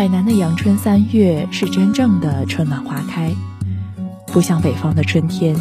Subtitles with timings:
[0.00, 3.34] 海南的阳春三月是真正的春暖花开，
[4.28, 5.54] 不像北方的春天，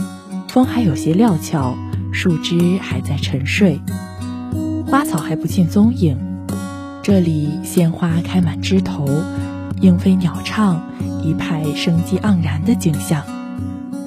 [0.47, 1.75] 风还有些料峭，
[2.13, 3.81] 树枝还在沉睡，
[4.87, 6.17] 花草还不见踪影。
[7.03, 9.09] 这里鲜花开满枝头，
[9.81, 10.83] 莺飞鸟唱，
[11.21, 13.21] 一派生机盎然的景象。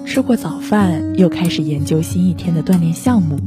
[0.06, 3.38] 吃过早饭，又开始研究新一天的锻炼项目。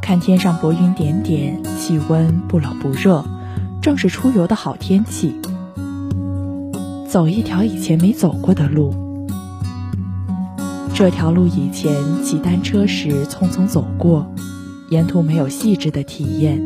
[0.00, 3.22] 看天上薄云点点，气温不冷不热，
[3.86, 5.32] 正是出游的好天气。
[7.08, 8.92] 走一条以前没走过的路，
[10.92, 14.26] 这条路以前骑单车时匆匆走过，
[14.90, 16.60] 沿途没有细致的体验。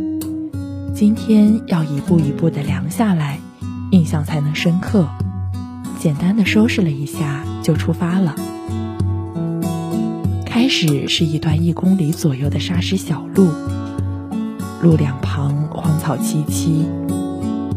[0.94, 3.38] 今天要一步一步的量下来，
[3.90, 5.06] 印象才能深刻。
[5.98, 8.34] 简单的收拾了一下，就出发了。
[10.46, 13.50] 开始是一段一公里左右的沙石小路，
[14.82, 16.86] 路两旁荒草萋萋，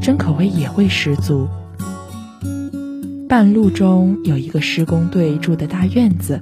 [0.04, 1.48] 真可谓野味十足。
[3.30, 6.42] 半路中有一个施工队住的大院子，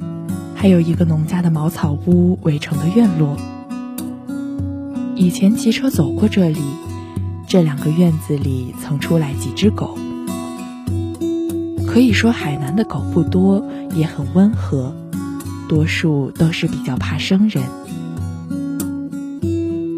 [0.56, 3.38] 还有一个农家的茅草屋围成的院落。
[5.16, 6.60] 以前骑车走过这里，
[7.48, 9.96] 这两个院子里曾出来几只狗。
[11.86, 14.96] 可以说海南的狗不多，也很温和。
[15.70, 17.64] 多数都是比较怕生人，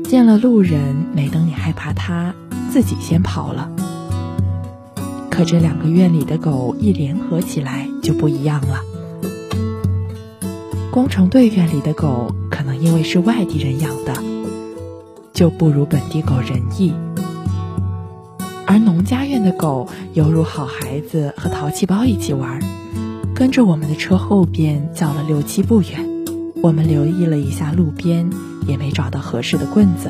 [0.03, 2.35] 见了路人，没等你害怕它，
[2.73, 3.69] 自己先跑了。
[5.29, 8.79] 可这两个院里的狗一联合起来就不一样了。
[10.89, 14.15] 工程队院里的狗可能因为是外地人养的，
[15.33, 16.95] 就不如本地狗仁义，
[18.65, 22.59] 而农家院的狗犹如好孩子和淘气包一起玩。
[23.35, 26.25] 跟着我们的车后边叫了六七步远，
[26.63, 28.31] 我们留意了一下路边，
[28.65, 30.09] 也没找到合适的棍子。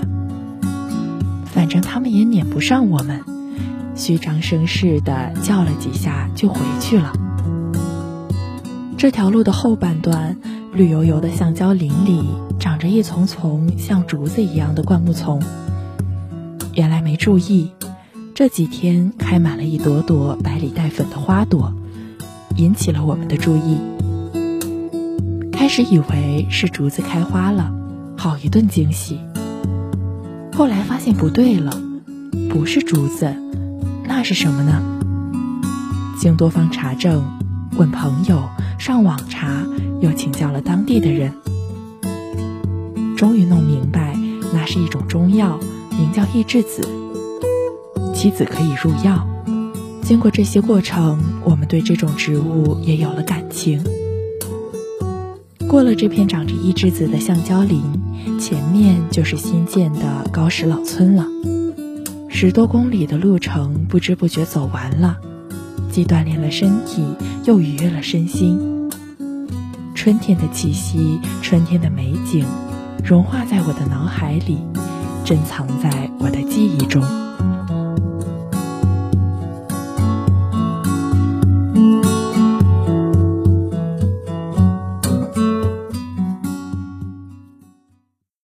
[1.54, 3.22] 反正他们也撵不上我们，
[3.96, 7.14] 虚张声势的叫了几下就回去了。
[8.98, 10.38] 这条路的后半段，
[10.74, 12.24] 绿油油的橡胶林里
[12.60, 15.42] 长着一丛丛像竹子一样的灌木丛。
[16.74, 17.72] 原来没注意，
[18.34, 21.74] 这几天开满了一朵朵白里带粉的花朵。
[22.56, 23.78] 引起了我们的注意。
[25.52, 27.74] 开始以为是竹子开花了，
[28.16, 29.20] 好一顿惊喜。
[30.56, 31.82] 后来发现不对了，
[32.50, 33.36] 不是竹子，
[34.06, 34.82] 那是什么呢？
[36.20, 37.24] 经多方查证，
[37.76, 38.44] 问朋友，
[38.78, 39.66] 上网查，
[40.00, 41.34] 又请教了当地的人，
[43.18, 44.16] 终于弄明白，
[44.54, 45.60] 那是一种中药，
[45.90, 46.88] 名叫益智子，
[48.14, 49.28] 其子可以入药。
[50.04, 53.84] 经过这些过程，我们对这种植物也有了感情。
[55.74, 57.82] 过了这片长着一枝子的橡胶林，
[58.40, 61.26] 前面就是新建的高石老村了。
[62.30, 65.18] 十多公里的路程不知不觉走完了，
[65.90, 67.04] 既锻炼了身体，
[67.46, 68.92] 又愉悦了身心。
[69.96, 72.46] 春天的气息，春天的美景，
[73.04, 74.60] 融化在我的脑海里，
[75.26, 77.02] 珍藏在我的记忆中。